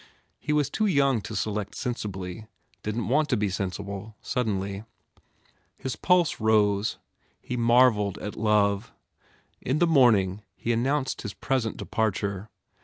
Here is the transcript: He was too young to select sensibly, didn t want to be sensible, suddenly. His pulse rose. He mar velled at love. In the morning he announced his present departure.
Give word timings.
He 0.39 0.51
was 0.51 0.71
too 0.71 0.87
young 0.87 1.21
to 1.21 1.35
select 1.35 1.75
sensibly, 1.75 2.47
didn 2.81 3.01
t 3.01 3.07
want 3.07 3.29
to 3.29 3.37
be 3.37 3.49
sensible, 3.51 4.15
suddenly. 4.19 4.83
His 5.77 5.95
pulse 5.95 6.39
rose. 6.39 6.97
He 7.39 7.55
mar 7.55 7.91
velled 7.91 8.17
at 8.19 8.35
love. 8.35 8.91
In 9.61 9.77
the 9.77 9.85
morning 9.85 10.41
he 10.55 10.73
announced 10.73 11.21
his 11.21 11.35
present 11.35 11.77
departure. 11.77 12.49